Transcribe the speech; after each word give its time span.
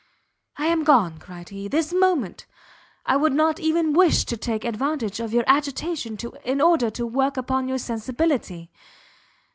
"I 0.57 0.65
am 0.65 0.83
gone," 0.83 1.19
cried 1.19 1.49
he, 1.49 1.67
"this 1.67 1.93
moment! 1.93 2.47
I 3.05 3.15
would 3.15 3.33
not 3.33 3.59
even 3.59 3.93
wish 3.93 4.25
to 4.25 4.35
take 4.35 4.65
advantage 4.65 5.19
of 5.19 5.31
your 5.31 5.43
agitation 5.45 6.17
in 6.43 6.59
order 6.59 6.89
to 6.89 7.05
work 7.05 7.37
upon 7.37 7.67
your 7.67 7.77
sensibility. 7.77 8.71